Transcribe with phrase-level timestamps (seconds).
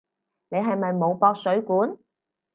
[0.49, 1.95] 你係咪冇駁水管？